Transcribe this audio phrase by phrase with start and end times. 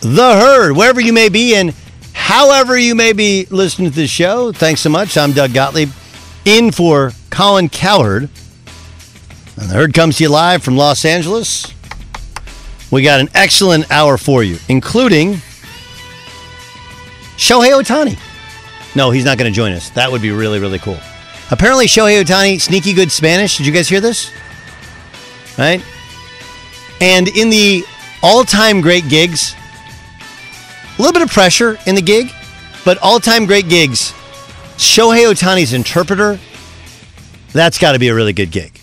[0.00, 0.76] The Herd.
[0.76, 1.74] Wherever you may be and
[2.14, 5.18] however you may be listening to the show, thanks so much.
[5.18, 5.90] I'm Doug Gottlieb,
[6.44, 8.30] in for Colin Cowherd.
[9.56, 11.72] And The Herd comes to you live from Los Angeles.
[12.90, 15.34] We got an excellent hour for you, including
[17.36, 18.18] Shohei Ohtani.
[18.96, 19.90] No, he's not going to join us.
[19.90, 20.98] That would be really, really cool.
[21.50, 23.58] Apparently, Shohei Ohtani, sneaky good Spanish.
[23.58, 24.30] Did you guys hear this?
[25.58, 25.84] Right?
[27.02, 27.84] And in the
[28.22, 29.54] all time great gigs,
[31.00, 32.30] a little bit of pressure in the gig,
[32.84, 34.12] but all time great gigs,
[34.76, 36.38] Shohei Ohtani's interpreter,
[37.54, 38.78] that's got to be a really good gig.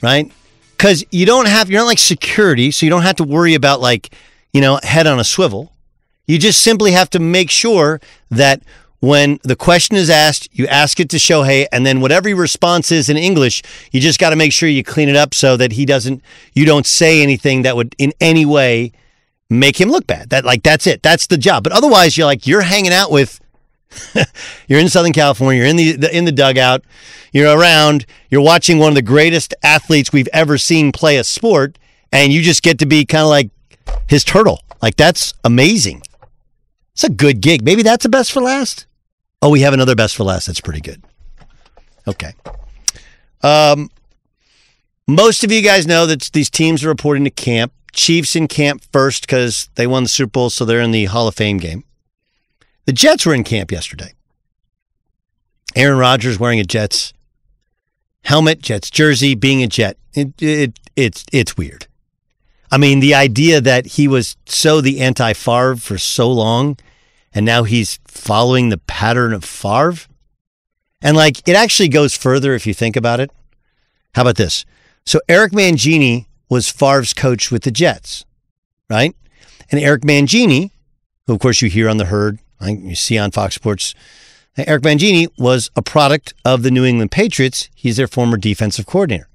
[0.00, 0.32] Right?
[0.70, 3.82] Because you don't have, you're not like security, so you don't have to worry about
[3.82, 4.14] like,
[4.54, 5.70] you know, head on a swivel.
[6.26, 8.62] You just simply have to make sure that
[9.00, 12.90] when the question is asked, you ask it to Shohei, and then whatever your response
[12.90, 13.62] is in English,
[13.92, 16.22] you just got to make sure you clean it up so that he doesn't,
[16.54, 18.92] you don't say anything that would in any way
[19.50, 20.30] make him look bad.
[20.30, 21.02] That like that's it.
[21.02, 21.62] That's the job.
[21.62, 23.40] But otherwise, you're like you're hanging out with.
[24.66, 25.60] you're in Southern California.
[25.60, 26.82] You're in the, the in the dugout.
[27.32, 28.04] You're around.
[28.30, 31.78] You're watching one of the greatest athletes we've ever seen play a sport,
[32.12, 33.50] and you just get to be kind of like
[34.08, 34.60] his turtle.
[34.82, 36.02] Like that's amazing.
[36.92, 37.62] It's a good gig.
[37.64, 38.86] Maybe that's a best for last.
[39.42, 40.46] Oh, we have another best for last.
[40.46, 41.02] That's pretty good.
[42.08, 42.32] Okay.
[43.42, 43.90] Um,
[45.06, 47.72] most of you guys know that these teams are reporting to camp.
[47.96, 51.26] Chiefs in camp first because they won the Super Bowl, so they're in the Hall
[51.26, 51.82] of Fame game.
[52.84, 54.12] The Jets were in camp yesterday.
[55.74, 57.14] Aaron Rodgers wearing a Jets
[58.22, 59.96] helmet, Jets jersey, being a Jet.
[60.14, 61.86] It, it, it's it's weird.
[62.70, 66.78] I mean, the idea that he was so the anti Favre for so long,
[67.32, 70.06] and now he's following the pattern of Favre.
[71.00, 73.30] And like, it actually goes further if you think about it.
[74.14, 74.64] How about this?
[75.04, 78.24] So Eric Mangini was Favre's coach with the Jets,
[78.88, 79.14] right?
[79.70, 80.70] And Eric Mangini,
[81.26, 83.94] who of course you hear on the herd, you see on Fox Sports,
[84.56, 87.68] Eric Mangini was a product of the New England Patriots.
[87.74, 89.28] He's their former defensive coordinator.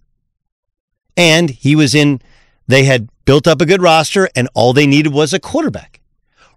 [1.15, 2.21] And he was in,
[2.67, 5.99] they had built up a good roster, and all they needed was a quarterback.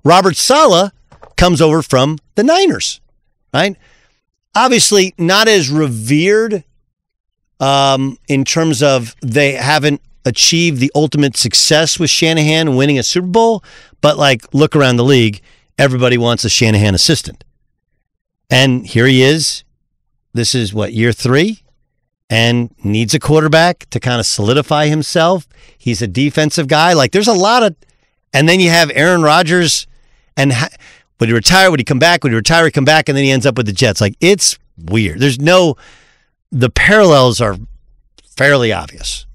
[0.03, 0.93] Robert Saleh
[1.37, 3.01] comes over from the Niners,
[3.53, 3.77] right?
[4.55, 6.65] Obviously, not as revered
[7.61, 13.27] um, in terms of they haven't achieved the ultimate success with Shanahan winning a Super
[13.27, 13.63] Bowl,
[14.01, 15.41] but like look around the league,
[15.79, 17.45] everybody wants a Shanahan assistant.
[18.51, 19.65] And here he is.
[20.33, 21.63] This is what, year three?
[22.31, 25.47] And needs a quarterback to kind of solidify himself.
[25.77, 26.93] He's a defensive guy.
[26.95, 27.77] Like there's a lot of,
[28.33, 29.87] and then you have Aaron Rodgers
[30.37, 30.71] and ha-
[31.21, 31.71] would he retire?
[31.71, 32.25] Would he come back?
[32.25, 32.71] Would he retire?
[32.71, 33.09] Come back?
[33.09, 34.01] And then he ends up with the Jets.
[34.01, 35.21] Like it's weird.
[35.21, 35.77] There's no,
[36.51, 37.57] the parallels are
[38.37, 39.27] fairly obvious.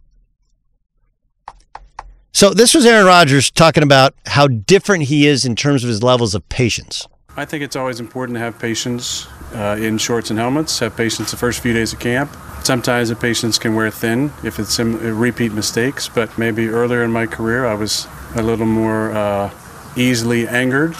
[2.31, 6.03] So this was Aaron Rodgers talking about how different he is in terms of his
[6.03, 7.07] levels of patience.
[7.35, 10.79] I think it's always important to have patience uh, in shorts and helmets.
[10.79, 12.35] Have patience the first few days of camp.
[12.63, 17.11] Sometimes the patience can wear thin if it's sim- repeat mistakes, but maybe earlier in
[17.11, 19.51] my career I was a little more uh,
[19.95, 20.95] easily angered,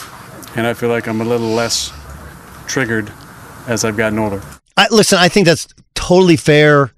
[0.55, 1.91] and I feel like I'm a little less
[2.67, 3.11] triggered
[3.67, 4.41] as I've gotten older.
[4.77, 6.91] I, listen, I think that's totally fair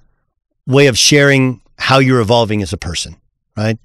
[0.68, 3.18] way of sharing how you're evolving as a person,
[3.58, 3.78] right?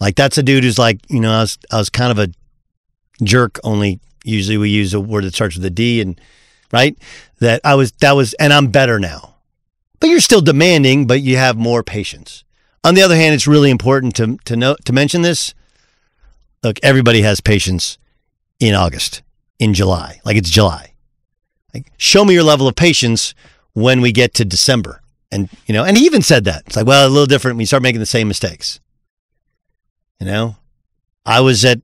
[0.00, 2.32] Like that's a dude who's like, you know, I was I was kind of a
[3.22, 3.58] jerk.
[3.62, 6.20] Only usually we use a word that starts with a D, and
[6.72, 6.96] right
[7.40, 9.30] that I was that was, and I'm better now
[10.00, 12.42] but you're still demanding, but you have more patience.
[12.82, 15.54] On the other hand, it's really important to to know to mention this.
[16.62, 17.98] Look, everybody has patience
[18.58, 19.22] in August,
[19.58, 20.94] in July, like it's July.
[21.72, 23.34] Like, show me your level of patience
[23.74, 26.86] when we get to December, and you know, and he even said that it's like,
[26.86, 28.80] well, a little different you start making the same mistakes.
[30.20, 30.56] You know,
[31.24, 31.80] I was at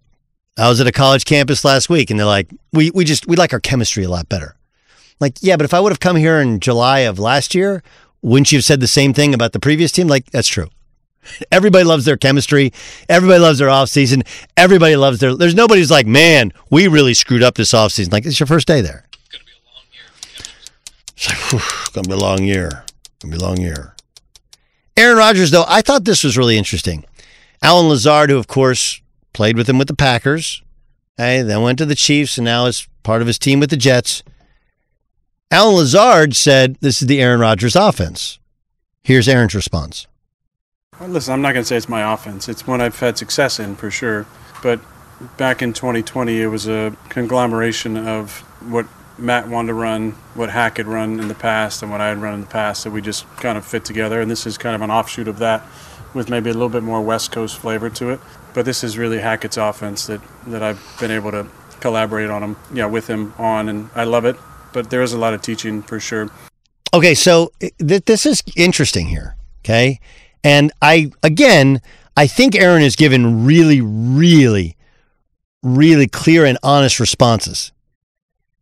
[0.58, 3.36] I was at a college campus last week, and they're like, we we just we
[3.36, 4.56] like our chemistry a lot better.
[5.18, 7.82] Like, yeah, but if I would have come here in July of last year,
[8.20, 10.08] wouldn't you have said the same thing about the previous team?
[10.08, 10.68] Like, that's true.
[11.50, 12.72] Everybody loves their chemistry.
[13.08, 14.26] Everybody loves their offseason.
[14.56, 15.34] Everybody loves their.
[15.34, 18.12] There's nobody's like, man, we really screwed up this offseason.
[18.12, 19.04] Like, it's your first day there.
[19.12, 20.06] It's going to be a long year.
[21.16, 22.84] It's like, going to be a long year.
[22.84, 23.94] It's Going to be a long year.
[24.96, 27.04] Aaron Rodgers, though, I thought this was really interesting.
[27.62, 29.00] Allen Lazard, who, of course,
[29.32, 30.62] played with him with the Packers,
[31.16, 33.76] hey, then went to the Chiefs and now is part of his team with the
[33.76, 34.22] Jets.
[35.50, 38.38] Allen Lazard said this is the Aaron Rodgers offense.
[39.02, 40.06] Here's Aaron's response.
[40.98, 42.48] Well, listen, I'm not going to say it's my offense.
[42.48, 44.26] It's one I've had success in for sure.
[44.62, 44.80] But
[45.36, 48.86] back in 2020, it was a conglomeration of what
[49.18, 52.18] Matt wanted to run, what Hack had run in the past, and what I had
[52.18, 54.20] run in the past that we just kind of fit together.
[54.20, 55.62] And this is kind of an offshoot of that
[56.14, 58.20] with maybe a little bit more West Coast flavor to it.
[58.54, 61.46] But this is really Hackett's offense that, that I've been able to
[61.80, 64.36] collaborate on him, yeah, with him on, and I love it
[64.76, 66.28] but there is a lot of teaching for sure.
[66.92, 69.34] Okay, so eh, th- this is interesting here.
[69.60, 70.00] Okay,
[70.44, 71.80] and I again,
[72.14, 74.76] I think Aaron has given really, really,
[75.62, 77.72] really clear and honest responses.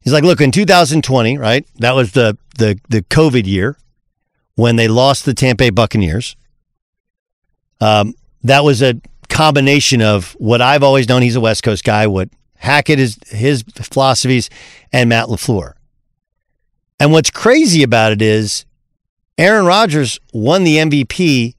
[0.03, 1.67] He's like, look, in 2020, right?
[1.81, 3.77] That was the the the COVID year
[4.55, 6.37] when they lost the Tampa Bay Buccaneers.
[7.85, 11.23] Um, that was a combination of what I've always known.
[11.23, 12.07] He's a West Coast guy.
[12.07, 14.49] What Hackett is his philosophies,
[14.93, 15.75] and Matt LaFleur.
[16.99, 18.65] And what's crazy about it is
[19.37, 21.55] Aaron Rodgers won the MVP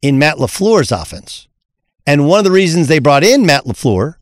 [0.00, 1.48] in Matt LaFleur's offense.
[2.06, 4.14] And one of the reasons they brought in Matt LaFleur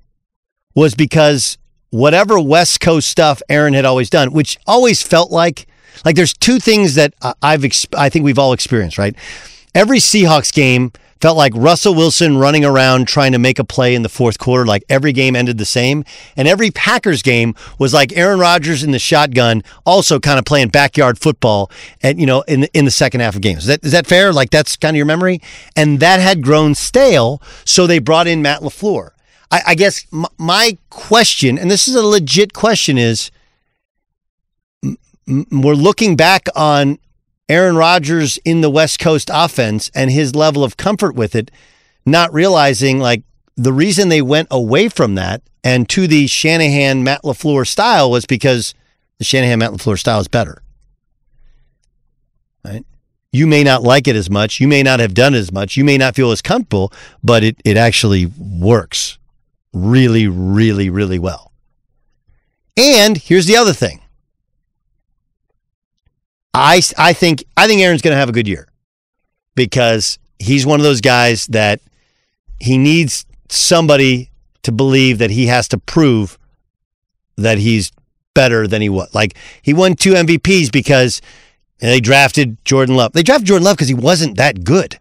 [0.74, 1.58] was because
[1.90, 5.66] whatever West Coast stuff Aaron had always done, which always felt like
[6.04, 7.64] like there's two things that I've
[7.96, 9.14] I think we've all experienced, right?
[9.76, 10.90] Every Seahawks game
[11.24, 14.66] Felt like Russell Wilson running around trying to make a play in the fourth quarter,
[14.66, 16.04] like every game ended the same.
[16.36, 20.68] And every Packers game was like Aaron Rodgers in the shotgun, also kind of playing
[20.68, 21.70] backyard football
[22.02, 23.60] and you know, in in the second half of games.
[23.60, 24.34] Is that is that fair?
[24.34, 25.40] Like that's kind of your memory?
[25.74, 29.12] And that had grown stale, so they brought in Matt LaFleur.
[29.50, 33.30] I, I guess m- my question, and this is a legit question, is
[34.84, 34.98] m-
[35.50, 36.98] we're looking back on
[37.48, 41.50] Aaron Rodgers in the West Coast offense and his level of comfort with it,
[42.06, 43.22] not realizing like
[43.56, 48.26] the reason they went away from that and to the Shanahan Matt LaFleur style was
[48.26, 48.74] because
[49.18, 50.62] the Shanahan Matt LaFleur style is better.
[52.64, 52.84] Right?
[53.32, 55.76] You may not like it as much, you may not have done it as much,
[55.76, 56.92] you may not feel as comfortable,
[57.22, 59.18] but it, it actually works
[59.72, 61.52] really, really, really well.
[62.76, 64.00] And here's the other thing
[66.54, 68.68] I, I think I think Aaron's going to have a good year
[69.56, 71.80] because he's one of those guys that
[72.60, 74.30] he needs somebody
[74.62, 76.38] to believe that he has to prove
[77.36, 77.92] that he's
[78.34, 79.12] better than he was.
[79.14, 81.20] Like he won two MVPs because
[81.78, 83.12] they drafted Jordan Love.
[83.12, 84.98] They drafted Jordan Love because he wasn't that good.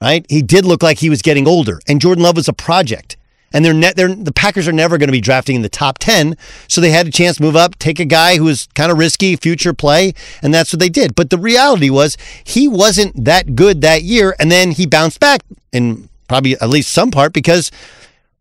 [0.00, 0.26] Right?
[0.28, 3.13] He did look like he was getting older and Jordan Love was a project
[3.54, 6.36] and they're, they're the Packers are never going to be drafting in the top 10.
[6.68, 8.98] So they had a chance to move up, take a guy who was kind of
[8.98, 11.14] risky, future play, and that's what they did.
[11.14, 14.34] But the reality was he wasn't that good that year.
[14.38, 15.42] And then he bounced back
[15.72, 17.70] in probably at least some part because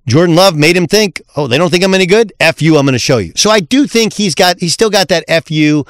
[0.08, 2.34] Jordan Love made him think, oh, they don't think I'm any good?
[2.39, 3.34] F you, I'm going to show you.
[3.36, 5.86] So I do think he's got, he's still got that F you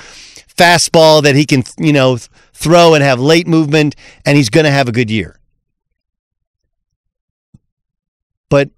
[0.55, 2.17] fastball that he can, you know,
[2.53, 5.39] throw and have late movement, and he's going to have a good year.
[8.49, 8.69] But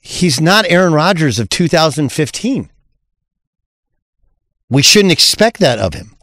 [0.00, 2.70] he's not Aaron Rodgers of 2015.
[4.70, 6.16] We shouldn't expect that of him.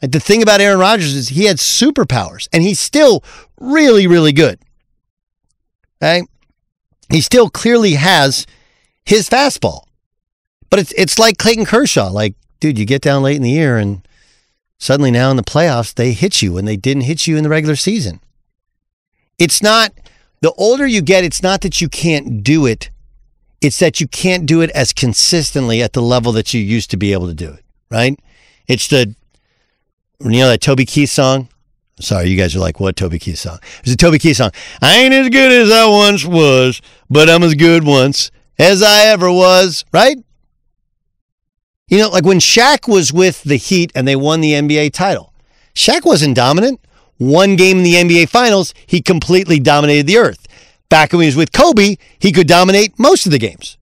[0.00, 3.24] The thing about Aaron Rodgers is he had superpowers and he's still
[3.58, 4.58] really, really good.
[6.02, 6.22] Okay?
[7.10, 8.46] He still clearly has
[9.04, 9.84] his fastball.
[10.68, 12.10] But it's it's like Clayton Kershaw.
[12.10, 14.06] Like, dude, you get down late in the year and
[14.78, 17.48] suddenly now in the playoffs, they hit you when they didn't hit you in the
[17.48, 18.20] regular season.
[19.38, 19.92] It's not,
[20.40, 22.90] the older you get, it's not that you can't do it,
[23.60, 26.96] it's that you can't do it as consistently at the level that you used to
[26.96, 28.18] be able to do it, right?
[28.66, 29.14] It's the,
[30.20, 31.48] you know, that Toby Keith song?
[31.98, 33.58] Sorry, you guys are like, what Toby Keith song?
[33.80, 34.50] It's a Toby Keith song.
[34.82, 39.06] I ain't as good as I once was, but I'm as good once as I
[39.06, 40.18] ever was, right?
[41.88, 45.32] You know, like when Shaq was with the Heat and they won the NBA title,
[45.74, 46.80] Shaq wasn't dominant.
[47.18, 50.46] One game in the NBA Finals, he completely dominated the earth.
[50.88, 53.76] Back when he was with Kobe, he could dominate most of the games.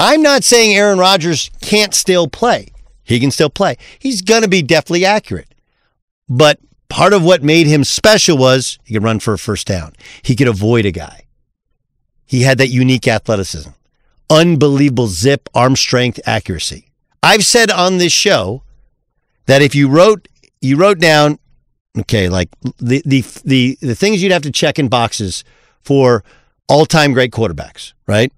[0.00, 2.68] I'm not saying Aaron Rodgers can't still play.
[3.02, 3.76] He can still play.
[3.98, 5.54] He's going to be definitely accurate.
[6.28, 9.94] But part of what made him special was he could run for a first down.
[10.22, 11.24] He could avoid a guy.
[12.26, 13.70] He had that unique athleticism,
[14.28, 16.90] unbelievable zip, arm strength, accuracy.
[17.22, 18.62] I've said on this show
[19.46, 20.28] that if you wrote
[20.60, 21.38] you wrote down
[22.00, 22.48] okay, like
[22.78, 25.44] the the the the things you'd have to check in boxes
[25.82, 26.24] for
[26.68, 28.32] all-time great quarterbacks, right?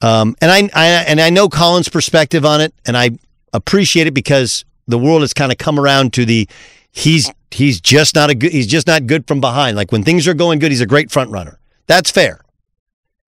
[0.00, 3.10] Um, and I, I and I know Colin's perspective on it, and I
[3.52, 6.48] appreciate it because the world has kind of come around to the
[6.90, 9.76] he's he's just not a good he's just not good from behind.
[9.76, 11.58] Like when things are going good, he's a great front runner.
[11.86, 12.40] That's fair.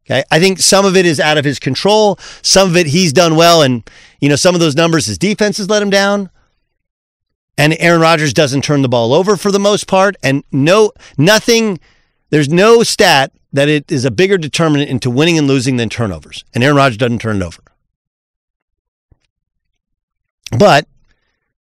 [0.06, 0.22] Okay.
[0.30, 2.18] I think some of it is out of his control.
[2.42, 3.62] Some of it he's done well.
[3.62, 3.88] And,
[4.20, 6.28] you know, some of those numbers, his defense has let him down.
[7.56, 10.16] And Aaron Rodgers doesn't turn the ball over for the most part.
[10.22, 11.78] And no, nothing,
[12.30, 16.44] there's no stat that it is a bigger determinant into winning and losing than turnovers.
[16.52, 17.62] And Aaron Rodgers doesn't turn it over.
[20.58, 20.86] But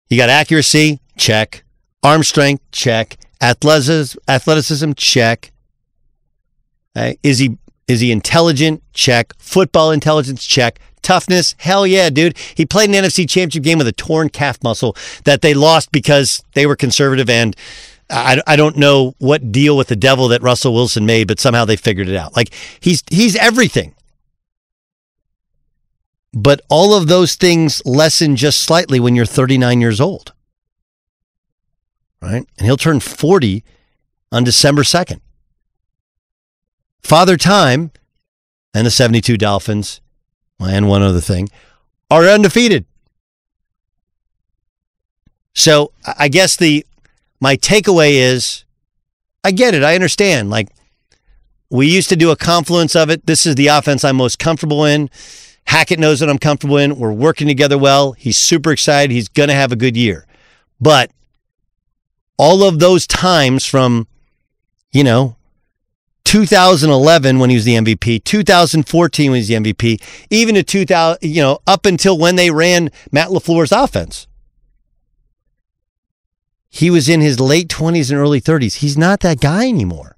[0.07, 1.65] he got accuracy, check.
[2.03, 3.19] Arm strength, check.
[3.41, 5.53] Athleticism, check.
[6.97, 7.19] Okay.
[7.23, 7.59] Is he
[7.89, 8.83] is he intelligent?
[8.93, 9.35] Check.
[9.39, 10.45] Football intelligence?
[10.45, 10.79] Check.
[11.03, 11.55] Toughness?
[11.59, 12.37] Hell yeah, dude.
[12.55, 16.43] He played an NFC championship game with a torn calf muscle that they lost because
[16.55, 17.57] they were conservative and
[18.11, 21.65] I, I don't know what deal with the devil that Russell Wilson made, but somehow
[21.65, 22.37] they figured it out.
[22.37, 23.95] Like he's he's everything.
[26.35, 30.33] But all of those things lessen just slightly when you're 39 years old.
[32.21, 32.47] Right?
[32.59, 33.65] And he'll turn 40
[34.31, 35.21] on December 2nd.
[37.03, 37.91] Father Time
[38.73, 40.01] and the 72 Dolphins,
[40.65, 41.49] and one other thing,
[42.11, 42.85] are undefeated.
[45.55, 46.87] So I guess the
[47.41, 48.65] my takeaway is
[49.45, 49.83] I get it.
[49.83, 50.51] I understand.
[50.51, 50.69] Like
[51.71, 53.27] we used to do a confluence of it.
[53.27, 55.11] This is the offense I'm most comfortable in.
[55.67, 56.99] Hackett knows that I'm comfortable in.
[56.99, 58.13] We're working together well.
[58.13, 59.13] He's super excited.
[59.13, 60.27] He's going to have a good year.
[60.81, 61.11] But
[62.37, 64.07] all of those times from,
[64.91, 65.37] you know,
[66.25, 71.19] 2011 when he was the MVP, 2014 when he was the MVP, even to 2000,
[71.23, 74.27] you know, up until when they ran Matt LaFleur's offense.
[76.69, 78.77] He was in his late 20s and early 30s.
[78.77, 80.17] He's not that guy anymore.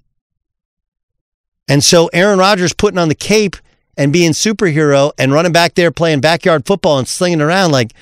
[1.69, 3.57] And so Aaron Rodgers putting on the cape
[3.97, 7.93] and being superhero and running back there playing backyard football and slinging around like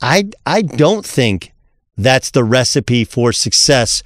[0.00, 1.52] I I don't think
[1.96, 4.02] that's the recipe for success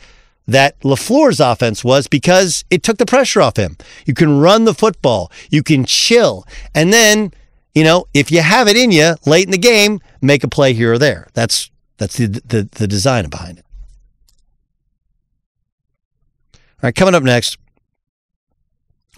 [0.46, 3.76] that LaFleur's offense was because it took the pressure off him.
[4.04, 6.44] You can run the football, you can chill,
[6.74, 7.32] and then,
[7.74, 10.72] you know, if you have it in you late in the game, make a play
[10.72, 11.28] here or there.
[11.34, 13.64] That's that's the the, the design behind it.
[16.54, 17.58] All right, coming up next.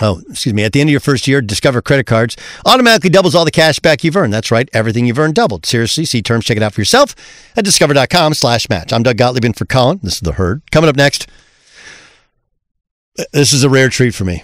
[0.02, 0.64] Oh, excuse me.
[0.64, 3.78] At the end of your first year, Discover credit cards automatically doubles all the cash
[3.78, 4.32] back you've earned.
[4.32, 4.68] That's right.
[4.72, 5.64] Everything you've earned doubled.
[5.64, 6.44] Seriously, see terms.
[6.44, 7.14] Check it out for yourself
[7.56, 8.92] at discover.com slash match.
[8.92, 10.00] I'm Doug Gottlieb in for Colin.
[10.02, 10.68] This is The Herd.
[10.72, 11.28] Coming up next,
[13.32, 14.42] this is a rare treat for me.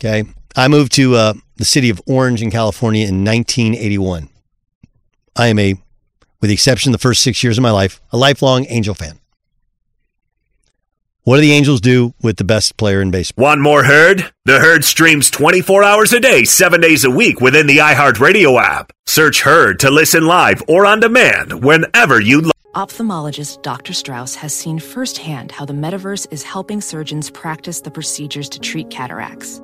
[0.00, 0.24] Okay.
[0.56, 4.28] I moved to uh, the city of Orange in California in 1981.
[5.36, 5.74] I am a,
[6.40, 9.20] with the exception of the first six years of my life, a lifelong Angel fan.
[11.24, 13.44] What do the Angels do with the best player in baseball?
[13.44, 14.32] One more Herd?
[14.44, 18.92] The Herd streams 24 hours a day, 7 days a week within the iHeartRadio app.
[19.06, 22.52] Search Herd to listen live or on demand whenever you like.
[22.74, 23.92] Ophthalmologist Dr.
[23.92, 28.90] Strauss has seen firsthand how the metaverse is helping surgeons practice the procedures to treat
[28.90, 29.62] cataracts.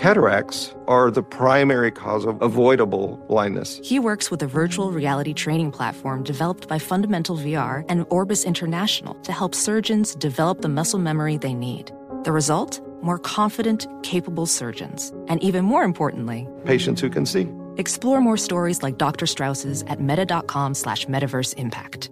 [0.00, 3.78] Cataracts are the primary cause of avoidable blindness.
[3.84, 9.12] He works with a virtual reality training platform developed by Fundamental VR and Orbis International
[9.16, 11.92] to help surgeons develop the muscle memory they need.
[12.24, 12.80] The result?
[13.02, 15.12] More confident, capable surgeons.
[15.28, 17.46] And even more importantly, Patients who can see.
[17.76, 19.26] explore more stories like Dr.
[19.26, 22.08] Strauss's at meta.com slash metaverse impact.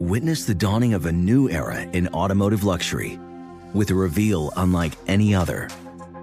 [0.00, 3.20] Witness the dawning of a new era in automotive luxury
[3.72, 5.68] with a reveal unlike any other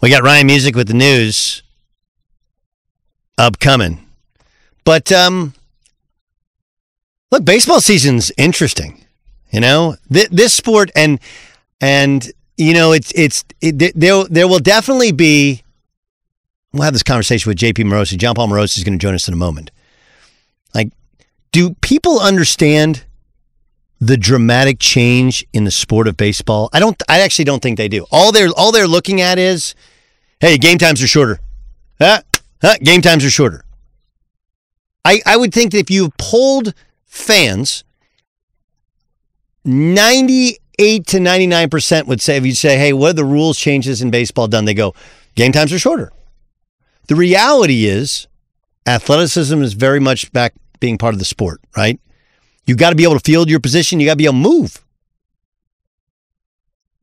[0.00, 1.62] We got Ryan Music with the news
[3.38, 4.06] upcoming.
[4.84, 5.54] But um
[7.30, 9.04] look, baseball season's interesting.
[9.50, 11.18] You know, Th- this sport and
[11.80, 15.62] and you know, it's it's it, there there will definitely be
[16.72, 18.16] we'll have this conversation with JP Morosi.
[18.18, 19.70] Jon Paul Morosi is going to join us in a moment.
[20.74, 20.90] Like
[21.52, 23.05] do people understand
[24.00, 26.68] the dramatic change in the sport of baseball?
[26.72, 27.00] I don't.
[27.08, 28.06] I actually don't think they do.
[28.10, 29.74] All they're all they're looking at is,
[30.40, 31.40] hey, game times are shorter.
[32.00, 32.20] Huh?
[32.62, 32.74] Huh?
[32.82, 33.64] Game times are shorter.
[35.04, 37.84] I I would think that if you polled fans,
[39.64, 43.24] ninety eight to ninety nine percent would say if you say, hey, what are the
[43.24, 44.64] rules changes in baseball done?
[44.64, 44.94] They go,
[45.34, 46.12] game times are shorter.
[47.08, 48.26] The reality is,
[48.86, 52.00] athleticism is very much back being part of the sport, right?
[52.66, 54.00] You got to be able to field your position.
[54.00, 54.84] You got to be able to move.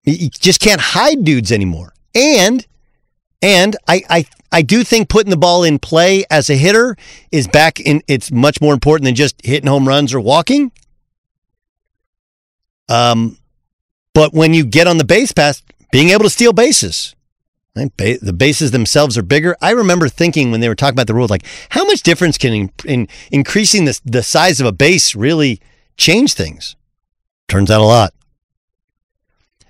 [0.04, 1.94] You just can't hide dudes anymore.
[2.14, 2.66] And
[3.42, 6.98] and I, I I do think putting the ball in play as a hitter
[7.32, 8.04] is back in.
[8.08, 10.72] It's much more important than just hitting home runs or walking.
[12.90, 13.38] Um,
[14.14, 17.16] but when you get on the base pass, being able to steal bases,
[17.76, 19.56] the bases themselves are bigger.
[19.62, 22.54] I remember thinking when they were talking about the rules, like how much difference can
[22.54, 25.60] in, in increasing the the size of a base really
[25.98, 26.76] change things?
[27.48, 28.14] Turns out a lot.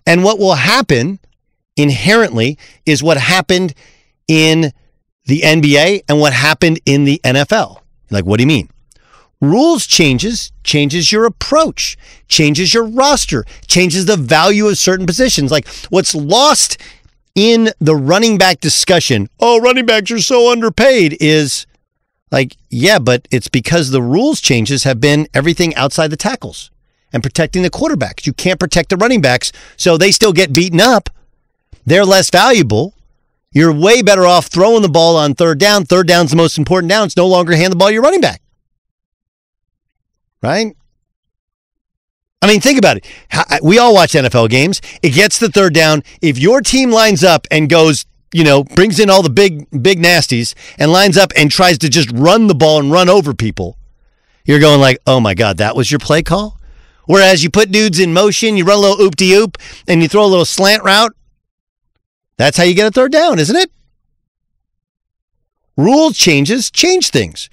[0.05, 1.19] And what will happen
[1.77, 3.73] inherently is what happened
[4.27, 4.73] in
[5.25, 7.79] the NBA and what happened in the NFL.
[8.11, 8.69] Like, what do you mean?
[9.39, 15.51] Rules changes, changes your approach, changes your roster, changes the value of certain positions.
[15.51, 16.77] Like what's lost
[17.35, 21.65] in the running back discussion, oh, running backs are so underpaid, is
[22.31, 26.71] like, yeah, but it's because the rules changes have been everything outside the tackles
[27.11, 28.25] and protecting the quarterbacks.
[28.25, 31.09] You can't protect the running backs, so they still get beaten up.
[31.85, 32.93] They're less valuable.
[33.51, 35.85] You're way better off throwing the ball on third down.
[35.85, 37.05] Third down's the most important down.
[37.05, 38.41] It's no longer hand the ball to your running back.
[40.41, 40.75] Right?
[42.43, 43.05] I mean, think about it.
[43.31, 44.81] Uh, we all watch NFL games.
[45.01, 46.03] It gets the third down.
[46.21, 50.01] If your team lines up and goes, you know, brings in all the big, big
[50.01, 53.77] nasties and lines up and tries to just run the ball and run over people,
[54.43, 56.59] you're going like, oh my God, that was your play call?
[57.05, 60.09] Whereas you put dudes in motion, you run a little oop de oop, and you
[60.09, 61.15] throw a little slant route.
[62.35, 63.71] That's how you get a third down, isn't it?
[65.77, 67.49] Rule changes change things.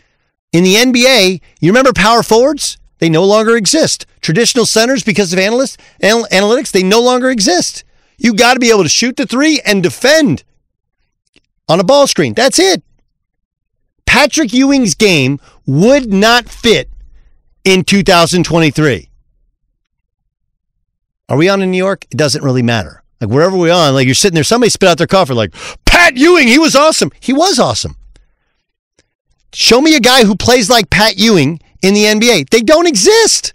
[0.52, 2.76] In the NBA, you remember power forwards?
[3.00, 4.06] They no longer exist.
[4.20, 7.82] Traditional centers, because of analysts, anal- analytics, they no longer exist.
[8.18, 10.44] You got to be able to shoot the three and defend
[11.68, 12.34] on a ball screen.
[12.34, 12.82] That's it.
[14.06, 16.90] Patrick Ewing's game would not fit
[17.64, 19.08] in 2023.
[21.28, 22.06] Are we on in New York?
[22.10, 23.02] It doesn't really matter.
[23.20, 26.16] Like wherever we're on, like you're sitting there, somebody spit out their coffee, like Pat
[26.16, 27.12] Ewing, he was awesome.
[27.20, 27.96] He was awesome.
[29.52, 32.50] Show me a guy who plays like Pat Ewing in the NBA.
[32.50, 33.54] They don't exist.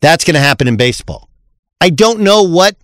[0.00, 1.28] That's going to happen in baseball.
[1.80, 2.76] I don't know what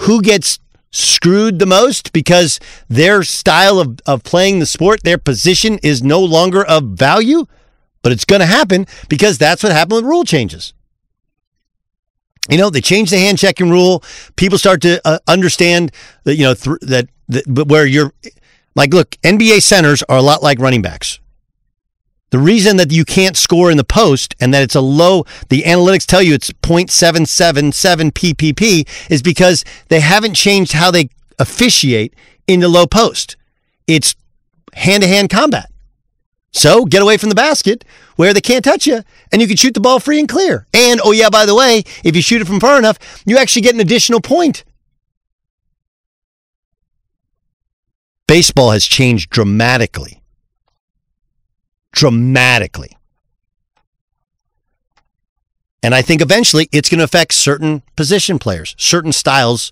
[0.00, 0.58] who gets
[0.90, 6.20] screwed the most because their style of, of playing the sport, their position is no
[6.20, 7.46] longer of value,
[8.02, 10.72] but it's going to happen because that's what happened with rule changes.
[12.48, 14.02] You know, they changed the hand checking rule.
[14.36, 15.92] People start to uh, understand
[16.24, 18.12] that, you know, th- that, that where you're
[18.74, 21.20] like, look, NBA centers are a lot like running backs.
[22.30, 25.62] The reason that you can't score in the post and that it's a low, the
[25.62, 32.14] analytics tell you it's 0.777 PPP is because they haven't changed how they officiate
[32.48, 33.36] in the low post.
[33.86, 34.16] It's
[34.72, 35.70] hand to hand combat.
[36.50, 37.84] So get away from the basket
[38.16, 40.66] where they can't touch you and you can shoot the ball free and clear.
[40.72, 43.62] And oh, yeah, by the way, if you shoot it from far enough, you actually
[43.62, 44.64] get an additional point.
[48.26, 50.22] Baseball has changed dramatically
[51.94, 52.96] dramatically.
[55.82, 59.70] And I think eventually it's going to affect certain position players, certain styles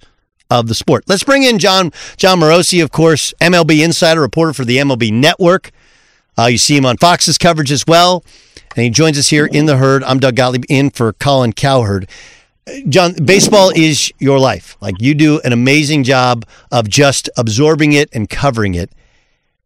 [0.50, 1.04] of the sport.
[1.08, 5.70] Let's bring in John Jon Morosi, of course, MLB insider reporter for the MLB Network.
[6.38, 8.24] Uh, you see him on Fox's coverage as well,
[8.76, 10.04] and he joins us here in the herd.
[10.04, 12.08] I'm Doug Gottlieb in for Colin Cowherd.
[12.88, 14.76] Jon, baseball is your life.
[14.80, 18.90] Like you do an amazing job of just absorbing it and covering it.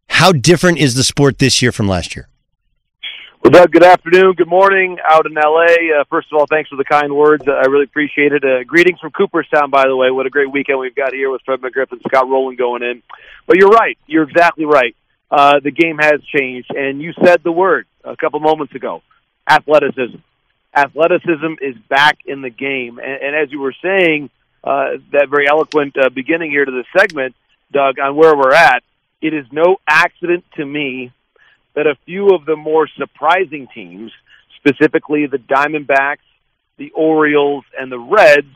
[0.09, 2.27] How different is the sport this year from last year?
[3.43, 5.99] Well, Doug, good afternoon, good morning out in LA.
[5.99, 7.47] Uh, first of all, thanks for the kind words.
[7.47, 8.43] Uh, I really appreciate it.
[8.43, 10.09] Uh, greetings from Cooperstown, by the way.
[10.09, 13.03] What a great weekend we've got here with Fred McGriff and Scott Rolen going in.
[13.45, 13.97] But you're right.
[14.07, 14.95] You're exactly right.
[15.29, 19.03] Uh, the game has changed, and you said the word a couple moments ago
[19.47, 20.17] athleticism.
[20.75, 22.99] Athleticism is back in the game.
[22.99, 24.29] And, and as you were saying,
[24.63, 27.35] uh, that very eloquent uh, beginning here to the segment,
[27.71, 28.83] Doug, on where we're at,
[29.21, 31.11] it is no accident to me
[31.75, 34.11] that a few of the more surprising teams,
[34.57, 36.25] specifically the Diamondbacks,
[36.77, 38.53] the Orioles, and the Reds,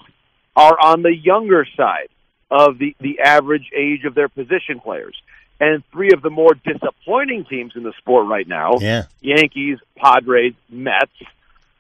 [0.56, 2.10] are on the younger side
[2.50, 5.16] of the, the average age of their position players.
[5.60, 9.06] And three of the more disappointing teams in the sport right now, yeah.
[9.22, 11.12] Yankees, Padres, Mets,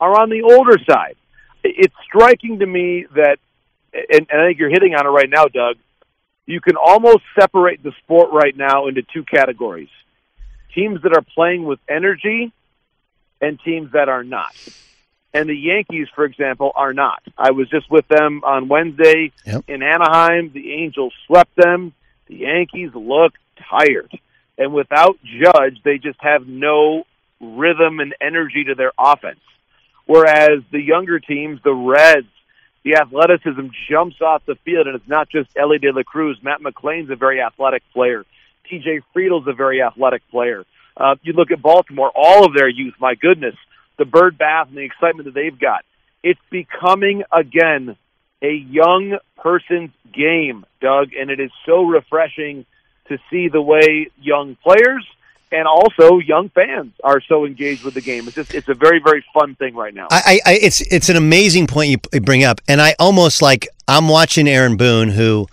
[0.01, 1.15] are on the older side.
[1.63, 3.37] It's striking to me that,
[3.93, 5.77] and, and I think you're hitting on it right now, Doug,
[6.45, 9.89] you can almost separate the sport right now into two categories
[10.73, 12.51] teams that are playing with energy
[13.41, 14.55] and teams that are not.
[15.33, 17.21] And the Yankees, for example, are not.
[17.37, 19.65] I was just with them on Wednesday yep.
[19.67, 20.51] in Anaheim.
[20.53, 21.93] The Angels swept them.
[22.27, 23.33] The Yankees look
[23.69, 24.17] tired.
[24.57, 27.05] And without Judge, they just have no
[27.39, 29.39] rhythm and energy to their offense.
[30.12, 32.28] Whereas the younger teams, the Reds,
[32.84, 36.38] the athleticism jumps off the field, and it's not just Elly De La Cruz.
[36.43, 38.26] Matt McLain's a very athletic player.
[38.69, 40.65] TJ Friedl's a very athletic player.
[40.97, 43.56] Uh, you look at Baltimore, all of their youth, my goodness,
[43.97, 45.86] the bird bath and the excitement that they've got.
[46.21, 47.95] It's becoming, again,
[48.41, 52.65] a young person's game, Doug, and it is so refreshing
[53.08, 55.08] to see the way young players
[55.51, 58.25] and also young fans are so engaged with the game.
[58.27, 60.07] It's just it's a very very fun thing right now.
[60.11, 64.07] I, I it's it's an amazing point you bring up, and I almost like I'm
[64.07, 65.47] watching Aaron Boone, who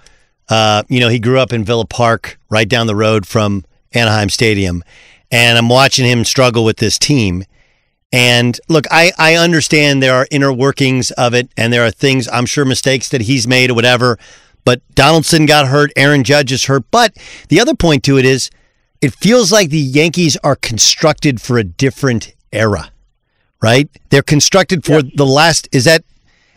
[0.49, 4.29] uh, you know, he grew up in Villa Park, right down the road from Anaheim
[4.29, 4.83] Stadium,
[5.31, 7.45] and I'm watching him struggle with this team.
[8.11, 12.27] And look, I, I understand there are inner workings of it, and there are things,
[12.29, 14.19] I'm sure, mistakes that he's made or whatever.
[14.65, 16.85] But Donaldson got hurt, Aaron Judge is hurt.
[16.91, 17.15] But
[17.49, 18.51] the other point to it is,
[19.01, 22.91] it feels like the Yankees are constructed for a different era,
[23.63, 23.89] right?
[24.11, 25.69] They're constructed for the last.
[25.73, 26.05] Is that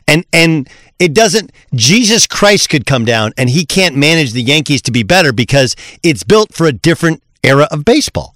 [0.07, 4.81] and and it doesn't Jesus Christ could come down and he can't manage the Yankees
[4.83, 8.35] to be better because it's built for a different era of baseball.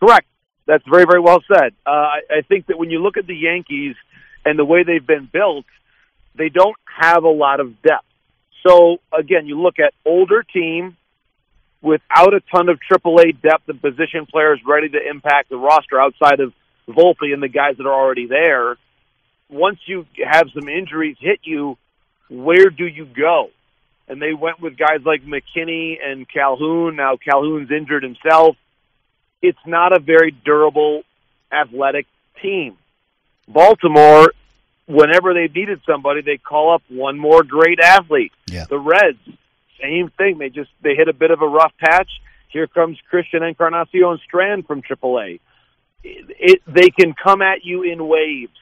[0.00, 0.26] Correct.
[0.66, 1.74] That's very very well said.
[1.86, 3.96] Uh, I, I think that when you look at the Yankees
[4.44, 5.66] and the way they've been built,
[6.36, 8.06] they don't have a lot of depth.
[8.66, 10.96] So again, you look at older team
[11.82, 16.40] without a ton of AAA depth and position players ready to impact the roster outside
[16.40, 16.52] of
[16.88, 18.76] Volpe and the guys that are already there
[19.52, 21.76] once you have some injuries hit you,
[22.28, 23.50] where do you go?
[24.08, 26.96] And they went with guys like McKinney and Calhoun.
[26.96, 28.56] Now Calhoun's injured himself.
[29.42, 31.02] It's not a very durable,
[31.52, 32.06] athletic
[32.40, 32.76] team.
[33.46, 34.32] Baltimore,
[34.86, 38.32] whenever they needed somebody, they call up one more great athlete.
[38.46, 38.64] Yeah.
[38.68, 39.18] The Reds,
[39.82, 40.38] same thing.
[40.38, 42.08] They just they hit a bit of a rough patch.
[42.48, 45.40] Here comes Christian Encarnacion Strand from AAA.
[46.04, 48.52] It, it, they can come at you in waves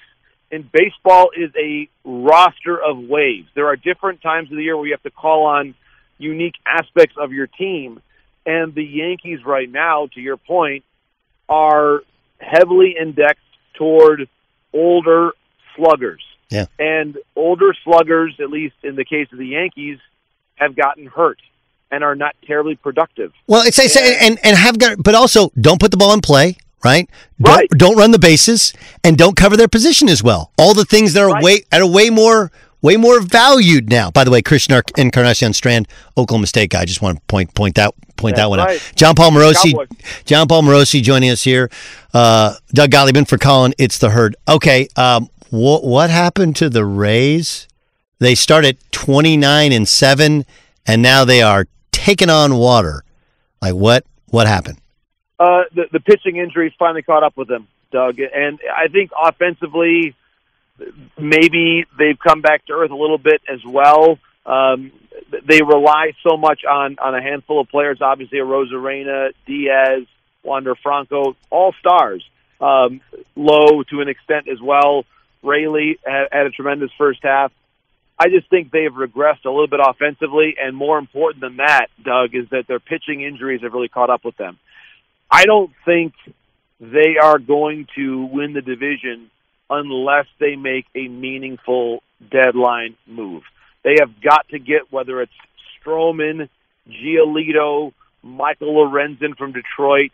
[0.51, 3.49] and baseball is a roster of waves.
[3.55, 5.75] There are different times of the year where you have to call on
[6.19, 8.01] unique aspects of your team.
[8.45, 10.85] And the Yankees right now, to your point,
[11.49, 12.01] are
[12.39, 14.29] heavily indexed toward
[14.73, 15.33] older
[15.77, 16.23] sluggers.
[16.49, 16.67] Yeah.
[16.79, 19.99] And older sluggers, at least in the case of the Yankees,
[20.61, 21.39] have gotten hurt
[21.91, 23.33] and are not terribly productive.
[23.49, 26.21] Well, it's, it's and, and and have got, but also don't put the ball in
[26.21, 27.09] play, right?
[27.41, 27.69] Don't, Right.
[27.71, 30.53] Don't run the bases and don't cover their position as well.
[30.59, 31.43] All the things that are Right.
[31.43, 34.11] way at a way more way more valued now.
[34.11, 36.83] By the way, Christian Ar- Encarnacion Strand, Oklahoma State guy.
[36.83, 38.77] I just want to point point that point that one right.
[38.77, 38.93] out.
[38.97, 39.75] Jon Paul Morosi,
[40.27, 41.71] Jon Paul Morosi joining us here.
[42.15, 43.75] Uh, Doug Gottlieb in for Colin.
[43.79, 44.37] It's the herd.
[44.47, 47.67] Okay, um, what what happened to the Rays?
[48.21, 50.45] They start at twenty nine and seven,
[50.87, 53.03] and now they are taking on water.
[53.61, 54.05] Like what?
[54.29, 54.79] What happened?
[55.41, 58.21] Uh, the, the pitching injuries finally caught up with them, Doug.
[58.21, 60.15] And I think offensively,
[61.19, 64.19] maybe they've come back to earth a little bit as well.
[64.45, 64.93] Um,
[65.49, 70.07] they rely so much on, on a handful of players, obviously, Arozarena, Diaz,
[70.43, 72.23] Wander Franco, all stars.
[72.61, 73.01] Um,
[73.35, 75.07] Lowe to an extent as well.
[75.43, 77.51] Raley had, had a tremendous first half.
[78.21, 82.35] I just think they've regressed a little bit offensively, and more important than that, Doug,
[82.35, 84.59] is that their pitching injuries have really caught up with them.
[85.31, 86.13] I don't think
[86.81, 89.31] they are going to win the division
[89.71, 93.43] unless they make a meaningful deadline move.
[93.85, 95.33] They have got to get whether it's
[95.81, 96.51] Stroman,
[96.91, 100.11] Giolito, Michael Lorenzen from Detroit.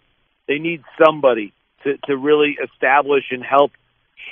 [0.47, 3.73] They need somebody to, to really establish and help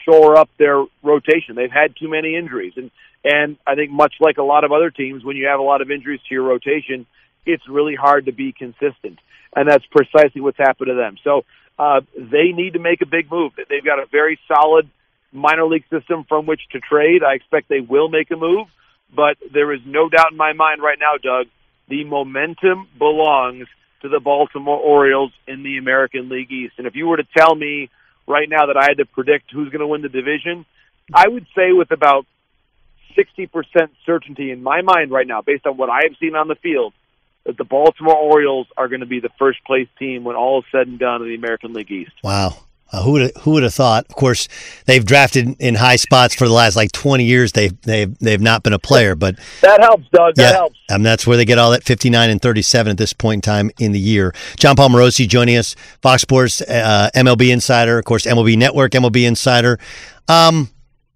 [0.05, 1.55] shore up their rotation.
[1.57, 2.91] They've had too many injuries, and
[3.25, 5.81] and I think much like a lot of other teams, when you have a lot
[5.81, 7.07] of injuries to your rotation,
[7.47, 9.19] it's really hard to be consistent,
[9.57, 11.17] and that's precisely what's happened to them.
[11.25, 11.45] So
[11.79, 13.53] uh, they need to make a big move.
[13.57, 14.89] They've got a very solid
[15.33, 17.23] minor league system from which to trade.
[17.25, 18.69] I expect they will make a move,
[19.15, 21.47] but there is no doubt in my mind right now, Doug,
[21.89, 23.67] the momentum belongs
[24.03, 26.75] to the Baltimore Orioles in the American League East.
[26.79, 27.91] And if you were to tell me
[28.27, 30.65] right now that I had to predict who's going to win the division,
[31.13, 32.27] I would say with about
[33.17, 33.49] 60%
[34.07, 36.93] certainty in my mind right now, based on what I have seen on the field,
[37.45, 40.65] that the Baltimore Orioles are going to be the first place team when all is
[40.73, 42.13] said and done in the American League East.
[42.23, 42.64] Wow.
[42.93, 44.07] Uh, who would who would have thought?
[44.09, 44.47] Of course,
[44.87, 47.51] they've drafted in high spots for the last like twenty years.
[47.53, 50.37] They've they've they've not been a player, but That helps, Doug.
[50.37, 50.79] That yeah, helps.
[50.93, 53.39] um, that's where they get all that fifty nine and thirty seven at this point
[53.39, 54.33] in time in the year.
[54.59, 59.27] Jon Paul Morosi joining us, Fox Sports, uh, MLB Insider, of course, MLB Network, MLB
[59.27, 59.79] Insider.
[60.29, 60.69] Um,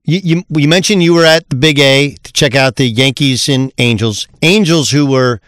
[0.04, 3.48] you, you you mentioned you were at the Big A to check out the Yankees
[3.48, 4.26] and Angels.
[4.42, 5.40] Angels who were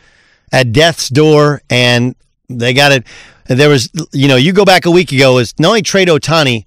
[0.53, 2.15] at death's door and
[2.59, 3.05] they got it.
[3.47, 6.67] There was, you know, you go back a week ago is not only trade Ohtani,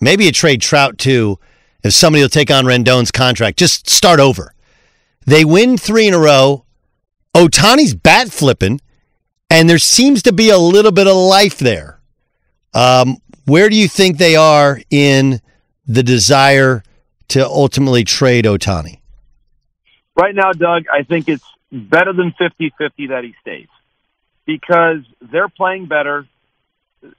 [0.00, 1.38] maybe a trade Trout too.
[1.82, 4.54] If somebody will take on Rendon's contract, just start over.
[5.26, 6.64] They win three in a row.
[7.34, 8.80] Ohtani's bat flipping,
[9.48, 12.00] and there seems to be a little bit of life there.
[12.74, 15.40] Um, where do you think they are in
[15.86, 16.82] the desire
[17.28, 18.98] to ultimately trade Ohtani?
[20.16, 23.68] Right now, Doug, I think it's better than 50-50 that he stays
[24.50, 26.26] because they're playing better.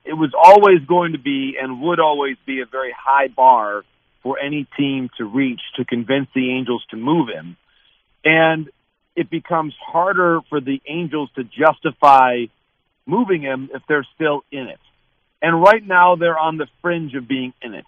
[0.03, 3.83] It was always going to be and would always be a very high bar
[4.21, 7.55] for any team to reach to convince the Angels to move him.
[8.25, 8.69] And
[9.15, 12.45] it becomes harder for the Angels to justify
[13.05, 14.79] moving him if they're still in it.
[15.41, 17.85] And right now they're on the fringe of being in it.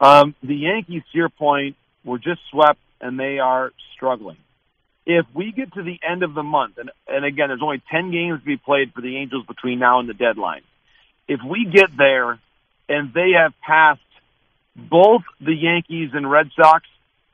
[0.00, 4.38] Um, the Yankees, to your point, were just swept and they are struggling.
[5.06, 8.10] If we get to the end of the month, and, and again, there's only 10
[8.10, 10.62] games to be played for the Angels between now and the deadline.
[11.26, 12.38] If we get there
[12.88, 14.00] and they have passed
[14.76, 16.86] both the Yankees and Red Sox,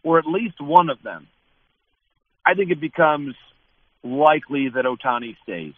[0.03, 1.27] or at least one of them,
[2.45, 3.35] I think it becomes
[4.03, 5.75] likely that Ohtani stays.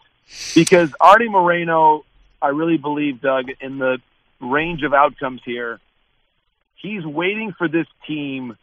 [0.53, 2.05] Because Arte Moreno,
[2.41, 3.97] I really believe, Doug, in the
[4.39, 5.79] range of outcomes here,
[6.75, 8.55] he's waiting for this team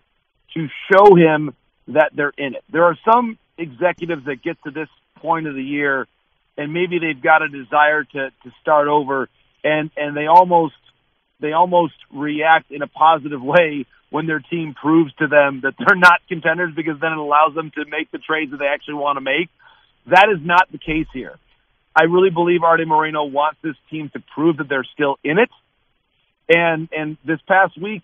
[0.55, 1.55] to show him
[1.89, 2.65] that they're in it.
[2.71, 6.07] There are some executives that get to this point of the year
[6.59, 9.29] and maybe they've got a desire to, to start over
[9.65, 10.75] and, and they almost
[11.39, 15.97] they almost react in a positive way when their team proves to them that they're
[15.97, 19.17] not contenders because then it allows them to make the trades that they actually want
[19.17, 19.49] to make.
[20.07, 21.37] That is not the case here.
[21.95, 25.51] I really believe Arte Moreno wants this team to prove that they're still in it.
[26.49, 28.03] And and this past week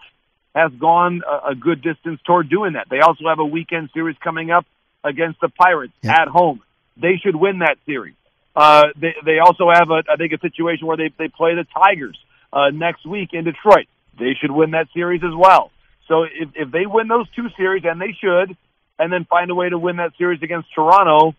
[0.54, 2.86] has gone a, a good distance toward doing that.
[2.90, 4.66] They also have a weekend series coming up
[5.04, 6.62] against the Pirates at home.
[6.96, 8.14] They should win that series.
[8.54, 11.64] Uh, they they also have a I think a situation where they they play the
[11.64, 12.18] Tigers
[12.52, 13.86] uh, next week in Detroit.
[14.18, 15.70] They should win that series as well.
[16.08, 18.56] So if if they win those two series and they should,
[18.98, 21.34] and then find a way to win that series against Toronto,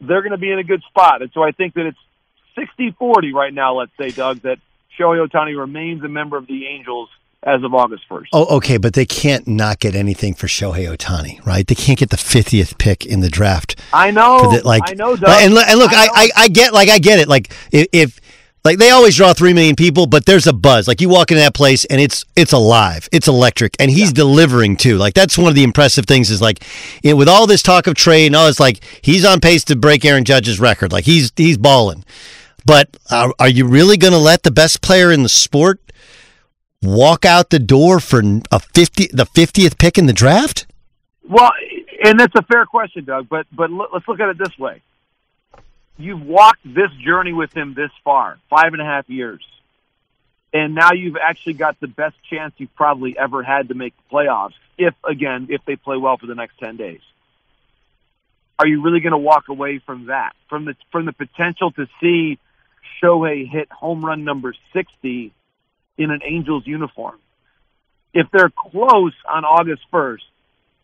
[0.00, 1.22] they're going to be in a good spot.
[1.22, 1.98] And so I think that it's
[2.78, 3.78] 60-40 right now.
[3.78, 4.58] Let's say Doug that
[4.98, 7.08] Shohei Ohtani remains a member of the Angels
[7.42, 8.26] as of August 1st.
[8.32, 11.66] Oh, okay, but they can't not get anything for Shohei Ohtani, right?
[11.66, 13.76] They can't get the fiftieth pick in the draft.
[13.92, 14.52] I know.
[14.52, 15.28] The- like, I know, Doug.
[15.42, 17.28] and, and look, I I, I, I get, like, I get it.
[17.28, 18.20] Like, if, if
[18.62, 20.86] like they always draw three million people, but there's a buzz.
[20.86, 24.76] Like you walk into that place and it's it's alive, it's electric, and he's delivering
[24.76, 24.98] too.
[24.98, 26.62] Like that's one of the impressive things is like,
[27.02, 29.64] you know, with all this talk of trade and all this, like he's on pace
[29.64, 30.92] to break Aaron Judge's record.
[30.92, 32.04] Like he's he's balling.
[32.66, 35.80] But are, are you really going to let the best player in the sport
[36.82, 40.66] walk out the door for a fifty the fiftieth pick in the draft?
[41.28, 41.50] Well,
[42.04, 43.28] and that's a fair question, Doug.
[43.28, 44.82] But but let's look at it this way:
[45.98, 49.44] you've walked this journey with him this far, five and a half years,
[50.52, 54.16] and now you've actually got the best chance you've probably ever had to make the
[54.16, 54.54] playoffs.
[54.78, 57.00] If again, if they play well for the next ten days,
[58.58, 60.34] are you really going to walk away from that?
[60.48, 62.38] From the from the potential to see
[63.02, 65.32] Shohei hit home run number sixty
[66.00, 67.18] in an Angels uniform?
[68.12, 70.24] If they're close on August first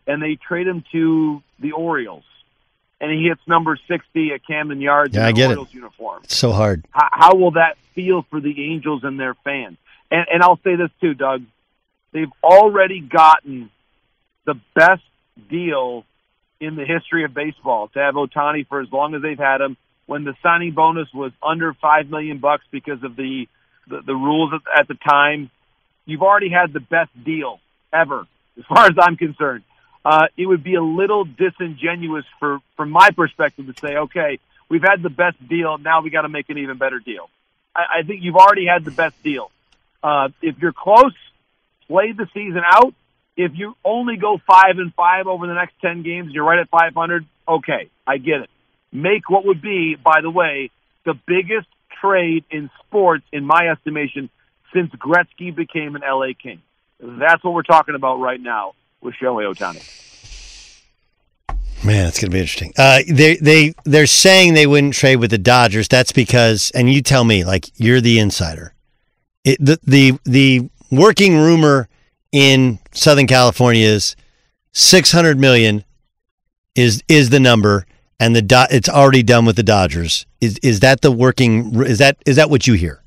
[0.07, 2.23] and they trade him to the Orioles,
[3.01, 5.49] and he hits number 60 at Camden Yards Yeah, in I an get it.
[5.55, 6.21] Orioles uniform.
[6.25, 6.85] It's so hard.
[6.91, 9.77] How, how will that feel for the Angels and their fans?
[10.11, 11.43] And, and I'll say this too, Doug.
[12.13, 13.71] They've already gotten
[14.47, 15.03] the best
[15.51, 16.05] deal
[16.61, 19.77] in the history of baseball to have Ohtani for as long as they've had him.
[20.07, 23.49] When the signing bonus was under five million bucks because of the
[23.87, 25.51] the, the rules at, the time,
[26.05, 27.61] you've already had the best deal
[27.93, 28.27] ever,
[28.59, 29.65] as far as I'm concerned.
[30.05, 34.83] Uh, it would be a little disingenuous for, from my perspective, to say, okay, we've
[34.83, 37.29] had the best deal, now we got to make an even better deal.
[37.75, 39.51] I, I think you've already had the best deal.
[40.03, 41.15] Uh, if you're close,
[41.89, 42.95] play the season out.
[43.37, 46.71] If you only go five and five over the next ten games, you're right at
[46.71, 47.27] 500.
[47.47, 48.51] Okay, I get it.
[48.93, 50.71] Make what would be, by the way,
[51.05, 51.69] the biggest
[52.01, 54.31] trade in sports, in my estimation,
[54.73, 56.63] since Gretzky became an LA King.
[57.01, 60.05] That's what we're talking about right now with Shohei Ohtani.
[61.85, 62.73] Man, it's going to be interesting.
[62.77, 65.89] Uh, they they they're saying they wouldn't trade with the Dodgers.
[65.89, 68.73] That's because, and you tell me, like you're the insider.
[69.45, 71.89] It, the the the working rumor
[72.33, 74.17] in Southern California is
[74.73, 75.85] six hundred million
[76.75, 77.87] is is the number,
[78.19, 80.27] and the Do- it's already done with the Dodgers.
[80.41, 81.75] Is is that the working?
[81.83, 83.03] Is that is that what you hear?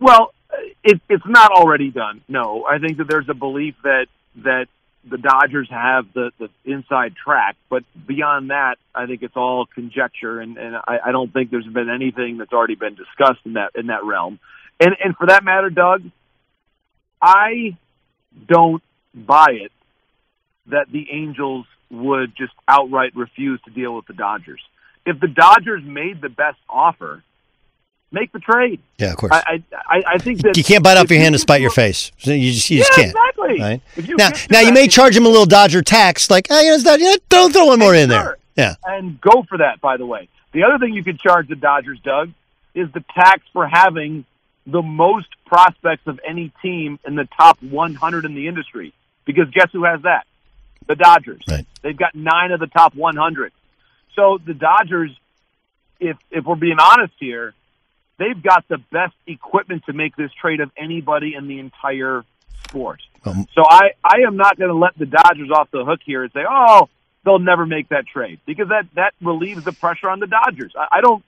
[0.00, 0.34] Well,
[0.82, 2.22] it, it's not already done.
[2.28, 4.06] No, I think that there's a belief that
[4.44, 4.66] that
[5.08, 10.40] the Dodgers have the, the inside track, but beyond that, I think it's all conjecture,
[10.40, 13.72] and, and I, I don't think there's been anything that's already been discussed in that
[13.74, 14.38] in that realm.
[14.80, 16.02] And and for that matter, Doug,
[17.20, 17.76] I
[18.48, 18.82] don't
[19.14, 19.72] buy it
[20.66, 24.60] that the Angels would just outright refuse to deal with the Dodgers.
[25.06, 27.22] If the Dodgers made the best offer,
[28.10, 28.80] make the trade.
[28.98, 29.32] Yeah, of course.
[29.32, 31.70] I I, I think that You can't bite off your hand to can spite your
[31.70, 32.10] face.
[32.20, 33.16] You just you just Yeah, can't.
[33.16, 33.60] exactly.
[33.60, 33.82] Right?
[34.18, 37.00] Now, now you may charge him a little Dodger tax, like, you know, it's not,
[37.00, 38.38] yeah, throw, throw one more in there.
[38.56, 38.74] Yeah.
[38.84, 39.80] and go for that.
[39.80, 42.32] By the way, the other thing you could charge the Dodgers, Doug,
[42.74, 44.24] is the tax for having
[44.66, 48.94] the most prospects of any team in the top 100 in the industry.
[49.24, 50.26] Because guess who has that?
[50.86, 51.42] The Dodgers.
[51.48, 51.66] Right.
[51.82, 53.52] They've got nine of the top 100.
[54.14, 55.10] So the Dodgers,
[56.00, 57.54] if if we're being honest here,
[58.18, 62.24] they've got the best equipment to make this trade of anybody in the entire
[62.64, 63.00] sport.
[63.24, 66.24] Um, So I, I am not going to let the Dodgers off the hook here
[66.24, 66.88] and say, oh,
[67.24, 70.72] they'll never make that trade because that, that relieves the pressure on the Dodgers.
[70.76, 71.24] I, I don't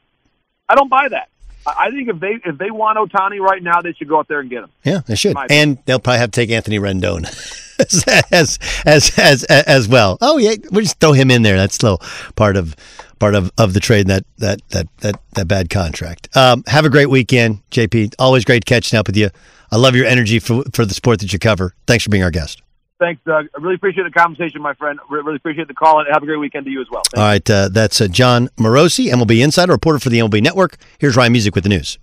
[0.68, 1.28] I don't buy that.
[1.66, 4.40] I think if they if they want Ohtani right now, they should go out there
[4.40, 4.70] and get him.
[4.84, 5.36] Yeah, they should.
[5.50, 7.24] And they'll probably have to take Anthony Rendon
[7.78, 10.18] as, as as as as well.
[10.20, 11.56] Oh yeah, we'll just throw him in there.
[11.56, 11.98] That's still
[12.36, 12.76] part of
[13.18, 16.28] part of, of the trade that that that that that bad contract.
[16.36, 18.14] Um, have a great weekend, JP.
[18.18, 19.30] Always great catching up with you.
[19.72, 21.74] I love your energy for for the sport that you cover.
[21.86, 22.60] Thanks for being our guest.
[23.00, 23.46] Thanks, Doug.
[23.56, 24.98] I really appreciate the conversation, my friend.
[25.10, 27.02] Re- Really appreciate the call, and have a great weekend to you as well.
[27.16, 30.76] All right, uh, that's uh, Jon Morosi, MLB insider, reporter for the MLB Network.
[30.98, 31.98] Here's Ryan Music with the news.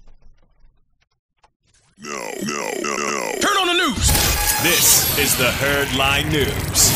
[1.97, 2.09] No,
[2.43, 3.31] no, no, no.
[3.39, 4.07] Turn on the news.
[4.63, 6.91] This is the Herd Line News.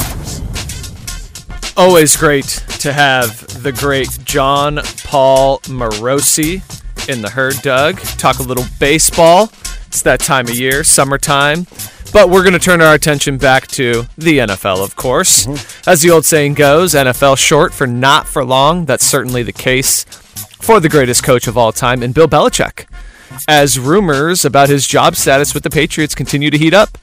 [1.77, 2.45] Always great
[2.79, 6.61] to have the great Jon Paul Morosi
[7.09, 7.97] in the herd, Doug.
[8.17, 9.49] Talk a little baseball.
[9.87, 11.65] It's that time of year, summertime.
[12.15, 15.47] But we're going to turn our attention back to the NFL, of course.
[15.47, 15.89] Mm-hmm.
[15.89, 18.85] As the old saying goes, NFL short for not for long.
[18.85, 20.05] That's certainly the case
[20.61, 22.85] for the greatest coach of all time, and Bill Belichick.
[23.49, 26.97] As rumors about his job status with the Patriots continue to heat up,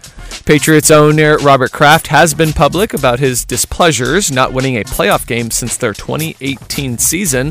[0.46, 5.50] Patriots owner Robert Kraft has been public about his displeasures not winning a playoff game
[5.50, 7.48] since their 2018 season.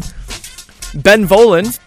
[0.96, 1.78] Ben Volin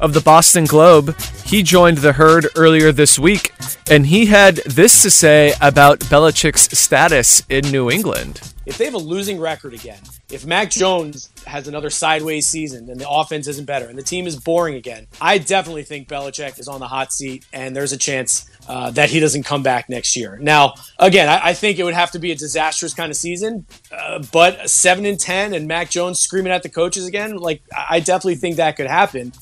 [0.00, 1.16] of the Boston Globe.
[1.44, 3.52] He joined the herd earlier this week,
[3.90, 8.40] and he had this to say about Belichick's status in New England.
[8.66, 9.98] If they have a losing record again,
[10.30, 14.26] if Mac Jones has another sideways season and the offense isn't better and the team
[14.26, 17.96] is boring again, I definitely think Belichick is on the hot seat and there's a
[17.96, 20.38] chance uh, that he doesn't come back next year.
[20.40, 23.66] Now, again, I, I, think it would have to be a disastrous kind of season,
[23.90, 27.98] uh, but seven and ten and Mac Jones screaming at the coaches again, like I
[27.98, 29.32] definitely think that could happen.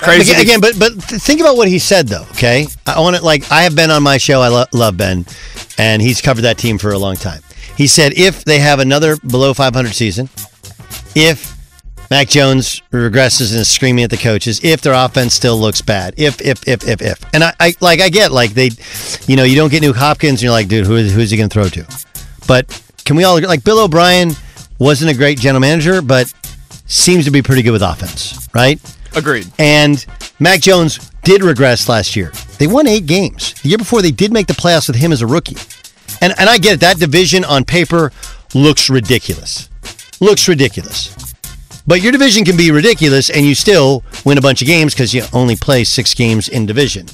[0.00, 2.22] It's crazy again, again, but but think about what he said though.
[2.32, 4.40] Okay, I want to like I have been on my show.
[4.40, 5.26] I lo- love Ben,
[5.76, 7.42] and he's covered that team for a long time.
[7.76, 10.28] He said if they have another below 500 season,
[11.14, 11.56] if
[12.10, 16.14] Mac Jones regresses and is screaming at the coaches, if their offense still looks bad,
[16.16, 17.34] if, if, if, if, if.
[17.34, 18.70] And I, I like, I get like they,
[19.28, 21.48] you know, you don't get Nuk Hopkins and you're like, dude, who, who's he going
[21.48, 22.06] to throw to?
[22.48, 24.32] But can we all agree, like Bill O'Brien
[24.80, 26.32] wasn't a great general manager, but
[26.86, 28.80] seems to be pretty good with offense, right?
[29.14, 29.50] Agreed.
[29.58, 30.04] And
[30.38, 32.32] Mac Jones did regress last year.
[32.58, 33.54] They won eight games.
[33.62, 35.56] The year before, they did make the playoffs with him as a rookie.
[36.20, 36.80] And and I get it.
[36.80, 38.12] That division on paper
[38.54, 39.68] looks ridiculous.
[40.20, 41.16] Looks ridiculous.
[41.86, 45.14] But your division can be ridiculous and you still win a bunch of games because
[45.14, 47.06] you only play six games in division,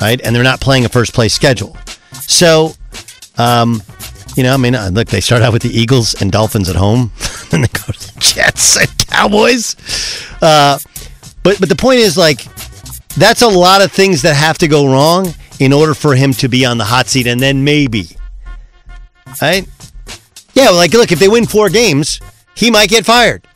[0.00, 0.20] right?
[0.20, 1.76] And they're not playing a first place schedule.
[2.12, 2.72] So,
[3.38, 3.80] um,
[4.36, 6.76] you know, I mean, uh, look, they start out with the Eagles and Dolphins at
[6.76, 7.12] home,
[7.52, 9.76] and they go to the Jets and Cowboys.
[10.42, 10.78] Uh,
[11.48, 12.44] but but the point is, like,
[13.16, 16.48] that's a lot of things that have to go wrong in order for him to
[16.48, 18.18] be on the hot seat, and then maybe
[19.40, 19.68] Right?
[20.54, 22.20] Yeah, like look, if they win four games,
[22.54, 23.46] he might get fired.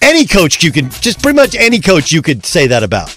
[0.00, 3.16] Any coach you could just pretty much any coach you could say that about.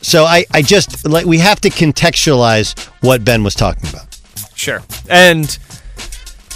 [0.00, 4.18] So I, I just like we have to contextualize what Ben was talking about.
[4.54, 4.82] Sure.
[5.08, 5.48] And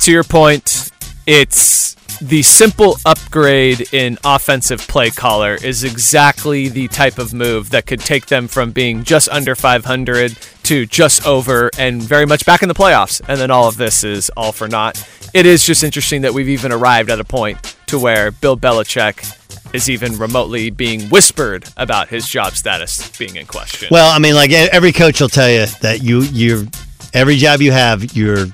[0.02, 0.90] to your point,
[1.26, 7.84] it's the simple upgrade in offensive play caller is exactly the type of move that
[7.84, 12.62] could take them from being just under 500 to just over and very much back
[12.62, 13.20] in the playoffs.
[13.26, 15.04] And then all of this is all for naught.
[15.34, 19.74] It is just interesting that we've even arrived at a point to where Bill Belichick
[19.74, 23.88] is even remotely being whispered about his job status being in question.
[23.90, 26.68] Well, I mean, like every coach will tell you that you you
[27.12, 28.46] every job you have, you're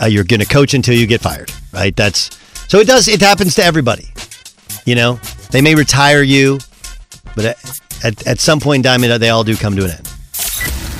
[0.00, 1.94] uh, you're going to coach until you get fired, right?
[1.96, 2.37] That's
[2.68, 3.08] so it does.
[3.08, 4.08] It happens to everybody.
[4.84, 5.14] You know,
[5.50, 6.58] they may retire you,
[7.34, 10.14] but at, at, at some point in time, they all do come to an end.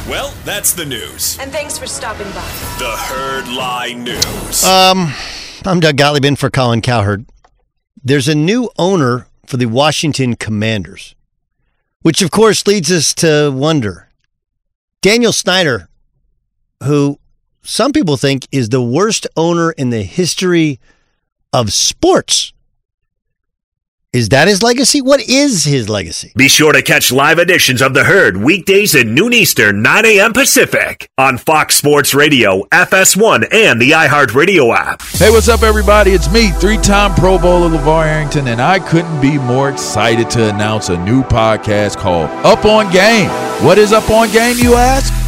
[0.08, 1.38] Well, that's the news.
[1.38, 2.40] And thanks for stopping by.
[2.78, 4.64] The Herd Lie News.
[4.64, 5.12] Um,
[5.66, 7.26] I'm Doug Gottlieb in for Colin Cowherd.
[8.02, 11.14] There's a new owner for the Washington Commanders,
[12.00, 14.08] which of course leads us to wonder.
[15.02, 15.88] Daniel Snyder,
[16.82, 17.18] who
[17.62, 20.80] some people think is the worst owner in the history
[21.52, 22.52] of sports.
[24.10, 25.02] Is that his legacy?
[25.02, 26.32] What is his legacy?
[26.34, 30.32] Be sure to catch live editions of The Herd weekdays at noon Eastern, 9 a.m.
[30.32, 35.02] Pacific on Fox Sports Radio, FS1, and the iHeartRadio app.
[35.02, 36.12] Hey, what's up, everybody?
[36.12, 40.48] It's me, three time Pro Bowler LeVar Arrington, and I couldn't be more excited to
[40.54, 43.28] announce a new podcast called Up on Game.
[43.62, 45.27] What is Up on Game, you ask?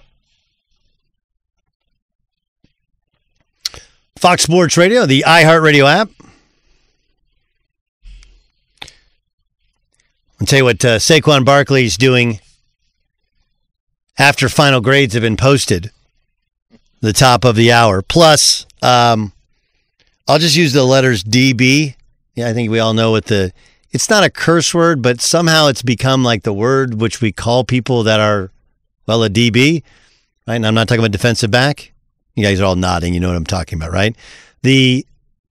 [4.18, 6.10] Fox Sports Radio, the iHeartRadio app.
[10.40, 12.40] I'll tell you what uh, Saquon Barkley is doing
[14.20, 15.92] after final grades have been posted.
[17.02, 18.02] The top of the hour.
[18.02, 19.32] Plus, um,
[20.28, 21.96] I'll just use the letters DB.
[22.36, 23.54] Yeah, I think we all know what the.
[23.92, 27.64] It's not a curse word, but somehow it's become like the word which we call
[27.64, 28.52] people that are,
[29.08, 29.82] well, a DB.
[30.46, 30.56] Right?
[30.56, 31.92] And I'm not talking about defensive back.
[32.36, 33.14] You guys are all nodding.
[33.14, 34.16] You know what I'm talking about, right?
[34.62, 35.06] The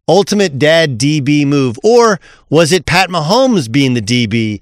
[0.06, 4.60] ultimate dad DB move, or was it Pat Mahomes being the DB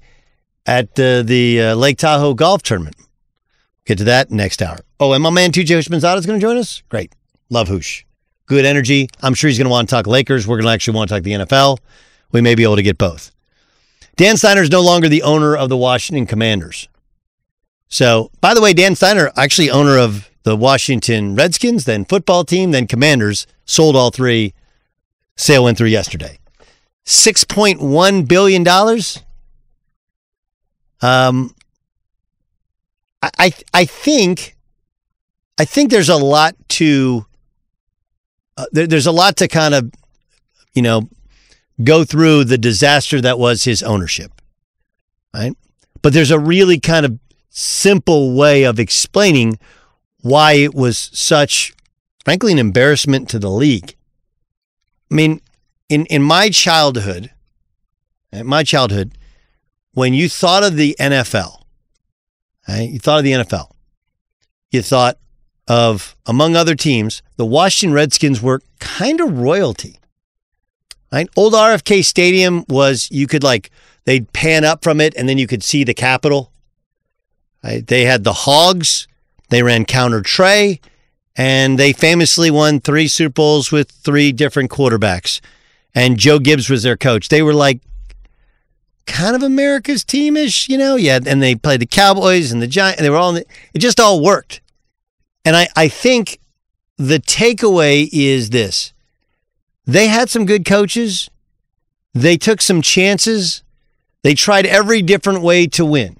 [0.65, 2.95] at the the uh, Lake Tahoe golf tournament?
[3.87, 4.79] Get to that next hour.
[4.99, 6.83] Oh, and my man TJ Houshmandzadeh is going to join us.
[6.89, 7.13] Great,
[7.49, 8.03] love Hoosh,
[8.45, 9.07] good energy.
[9.21, 10.45] I'm sure he's going to want to talk Lakers.
[10.45, 11.77] We're going to actually want to talk the NFL.
[12.33, 13.31] We may be able to get both.
[14.17, 16.89] Dan Snyder is no longer the owner of the Washington Commanders.
[17.87, 22.71] So, by the way, Dan Snyder, actually owner of the Washington Redskins, then football team,
[22.71, 24.53] then Commanders, sold all three.
[25.37, 26.39] Sale went through yesterday.
[27.05, 28.67] $6.1 billion.
[30.99, 31.55] Um,
[33.21, 34.55] I, I think,
[35.57, 37.25] I think there's a lot to,
[38.57, 39.91] uh, there, there's a lot to kind of,
[40.73, 41.09] you know,
[41.83, 44.31] go through the disaster that was his ownership.
[45.33, 45.53] Right.
[46.01, 49.59] But there's a really kind of simple way of explaining
[50.21, 51.73] why it was such,
[52.23, 53.95] frankly, an embarrassment to the league.
[55.11, 55.41] I mean,
[55.89, 57.31] in, in my childhood,
[58.31, 59.17] my childhood,
[59.93, 61.61] when you thought of the NFL,
[62.67, 63.71] right, you thought of the NFL,
[64.71, 65.17] you thought
[65.67, 69.99] of, among other teams, the Washington Redskins were kind of royalty.
[71.11, 71.29] Right?
[71.35, 73.71] Old RFK Stadium was, you could like,
[74.05, 76.51] they'd pan up from it and then you could see the Capitol.
[77.63, 77.85] Right?
[77.85, 79.07] They had the Hogs,
[79.49, 80.81] they ran counter Trey,
[81.35, 85.39] and they famously won three Super Bowls with three different quarterbacks.
[85.95, 87.29] And Joe Gibbs was their coach.
[87.29, 87.81] They were like
[89.07, 90.95] kind of America's teamish, you know?
[90.95, 93.01] Yeah, and they played the Cowboys and the Giants.
[93.01, 94.61] They were all, the, it just all worked.
[95.43, 96.39] And I, I think
[96.97, 98.93] the takeaway is this
[99.85, 101.29] they had some good coaches,
[102.13, 103.63] they took some chances,
[104.23, 106.17] they tried every different way to win.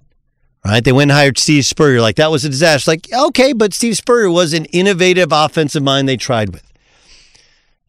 [0.65, 0.83] Right?
[0.83, 2.01] They went and hired Steve Spurrier.
[2.01, 2.91] Like that was a disaster.
[2.91, 6.63] Like, okay, but Steve Spurrier was an innovative offensive mind they tried with.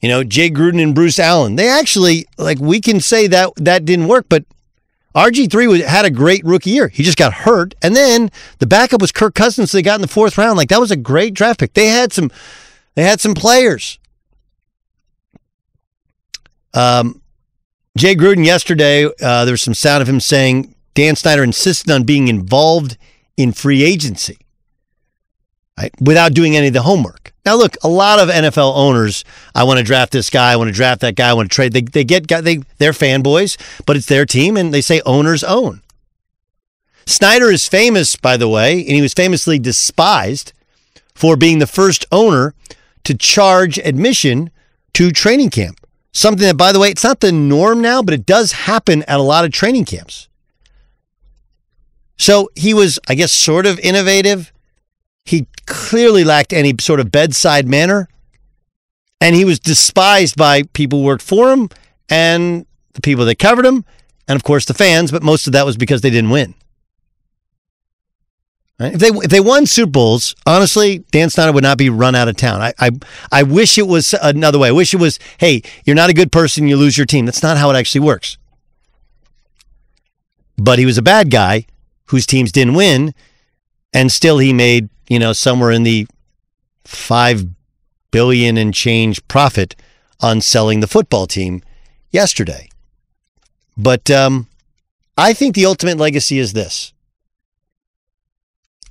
[0.00, 1.56] You know, Jay Gruden and Bruce Allen.
[1.56, 4.44] They actually, like, we can say that that didn't work, but
[5.14, 6.88] RG3 had a great rookie year.
[6.88, 7.74] He just got hurt.
[7.82, 9.70] And then the backup was Kirk Cousins.
[9.70, 10.56] So they got in the fourth round.
[10.56, 11.74] Like, that was a great draft pick.
[11.74, 12.30] They had some,
[12.94, 13.98] they had some players.
[16.74, 17.22] Um,
[17.96, 22.04] Jay Gruden yesterday, uh, there was some sound of him saying Dan Snyder insisted on
[22.04, 22.96] being involved
[23.36, 24.38] in free agency
[25.78, 27.32] right, without doing any of the homework.
[27.46, 29.24] Now, look, a lot of NFL owners,
[29.54, 31.54] I want to draft this guy, I want to draft that guy, I want to
[31.54, 31.72] trade.
[31.72, 33.56] They, they get they they're fanboys,
[33.86, 35.80] but it's their team, and they say owners own.
[37.06, 40.52] Snyder is famous, by the way, and he was famously despised
[41.14, 42.54] for being the first owner
[43.04, 44.50] to charge admission
[44.92, 45.80] to training camp.
[46.12, 49.18] Something that, by the way, it's not the norm now, but it does happen at
[49.18, 50.28] a lot of training camps.
[52.18, 54.52] So he was, I guess, sort of innovative.
[55.28, 58.08] He clearly lacked any sort of bedside manner.
[59.20, 61.68] And he was despised by people who worked for him
[62.08, 63.84] and the people that covered him,
[64.26, 66.54] and of course the fans, but most of that was because they didn't win.
[68.78, 68.94] Right?
[68.94, 72.28] If they if they won Super Bowls, honestly, Dan Snyder would not be run out
[72.28, 72.62] of town.
[72.62, 72.90] I, I
[73.32, 74.68] I wish it was another way.
[74.68, 77.26] I wish it was, hey, you're not a good person, you lose your team.
[77.26, 78.38] That's not how it actually works.
[80.56, 81.66] But he was a bad guy
[82.06, 83.14] whose teams didn't win,
[83.92, 86.06] and still he made you know somewhere in the
[86.84, 87.44] five
[88.10, 89.76] billion and change profit
[90.20, 91.62] on selling the football team
[92.10, 92.68] yesterday.
[93.76, 94.48] But um,
[95.16, 96.92] I think the ultimate legacy is this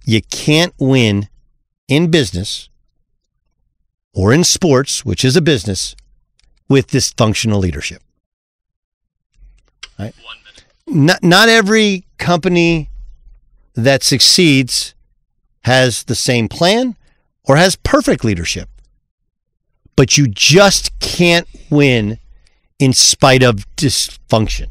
[0.06, 1.28] you can't win
[1.88, 2.70] in business
[4.14, 5.96] or in sports, which is a business,
[6.70, 8.02] with dysfunctional leadership.
[10.00, 10.16] Right?
[10.88, 12.90] Not, not every company
[13.76, 14.96] that succeeds
[15.68, 16.96] has the same plan
[17.44, 18.70] or has perfect leadership.
[19.96, 22.20] But you just can't win
[22.80, 24.68] in spite of dysfunction.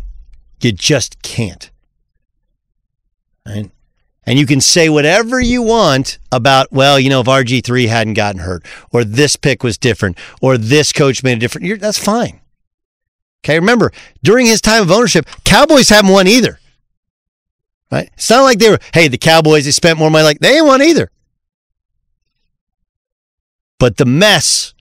[0.60, 1.70] You just can't.
[3.46, 3.70] Right?
[4.24, 8.40] And you can say whatever you want about, well, you know, if RG3 hadn't gotten
[8.40, 12.40] hurt, or this pick was different, or this coach made a different, that's fine.
[13.44, 13.92] Okay, remember,
[14.24, 16.58] during his time of ownership, Cowboys haven't won either.
[17.90, 18.10] Right?
[18.14, 20.24] It's not like they were, hey, the Cowboys, they spent more money.
[20.24, 21.10] Like, they ain't won either.
[23.78, 24.74] But the mess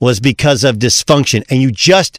[0.00, 1.44] was because of dysfunction.
[1.48, 2.18] And you just,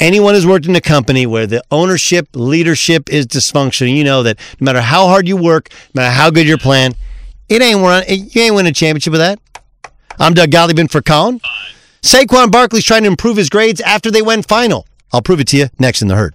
[0.00, 4.38] anyone who's worked in a company where the ownership, leadership is dysfunctional, you know that
[4.58, 6.94] no matter how hard you work, no matter how good your plan,
[7.48, 9.38] it ain't run, you ain't winning a championship with that.
[10.18, 11.40] I'm Doug Gottlieb for Colin.
[12.02, 14.86] Saquon Barkley's trying to improve his grades after they went final.
[15.12, 16.34] I'll prove it to you next in the herd.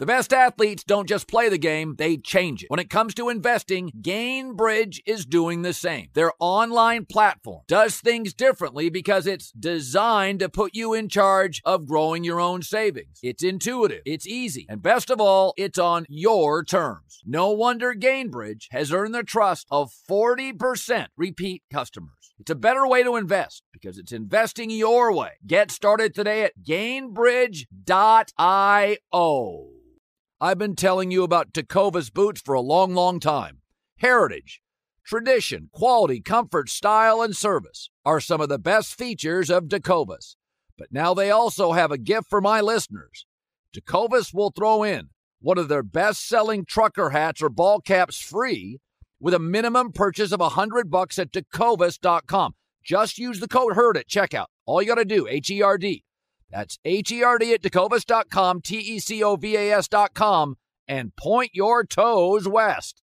[0.00, 2.70] The best athletes don't just play the game, they change it.
[2.70, 6.08] When it comes to investing, Gainbridge is doing the same.
[6.14, 11.86] Their online platform does things differently because it's designed to put you in charge of
[11.86, 13.18] growing your own savings.
[13.22, 17.20] It's intuitive, it's easy, and best of all, it's on your terms.
[17.26, 22.32] No wonder Gainbridge has earned the trust of 40% repeat customers.
[22.38, 25.32] It's a better way to invest because it's investing your way.
[25.46, 27.66] Get started today at gainbridge.io.
[30.42, 33.58] I've been telling you about Tecovas boots for a long, long time.
[33.98, 34.62] Heritage,
[35.04, 40.36] tradition, quality, comfort, style, and service are some of the best features of Tecovas.
[40.78, 43.26] But now they also have a gift for my listeners.
[43.76, 45.10] Tecovas will throw in
[45.40, 48.78] one of their best selling trucker hats or ball caps free
[49.20, 52.54] with a minimum purchase of 100 bucks at tecovas.com.
[52.82, 54.46] Just use the code HERD at checkout.
[54.64, 56.02] All you got to do, H E R D.
[56.50, 60.56] That's H E R D at tecovas.com, T E C O V A S.com,
[60.88, 63.02] and point your toes west.